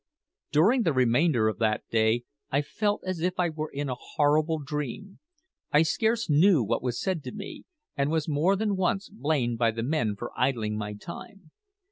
During 0.51 0.81
the 0.81 0.93
remainder 0.93 1.47
of 1.47 1.59
that 1.59 1.87
day 1.91 2.23
I 2.49 2.63
felt 2.63 3.03
as 3.05 3.19
if 3.19 3.39
I 3.39 3.51
were 3.51 3.69
in 3.71 3.87
a 3.87 3.93
horrible 3.93 4.57
dream. 4.57 5.19
I 5.71 5.83
scarce 5.83 6.27
knew 6.27 6.63
what 6.63 6.81
was 6.81 6.99
said 6.99 7.23
to 7.25 7.31
me, 7.31 7.65
and 7.95 8.09
was 8.09 8.27
more 8.27 8.55
than 8.55 8.75
once 8.75 9.09
blamed 9.09 9.59
by 9.59 9.69
the 9.69 9.83
men 9.83 10.15
for 10.15 10.31
idling 10.35 10.75
my 10.75 10.95
time. 10.95 11.51